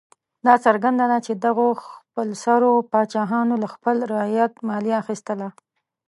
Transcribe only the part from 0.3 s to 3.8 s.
دا څرګنده ده چې دغو خپلسرو پاچاهانو له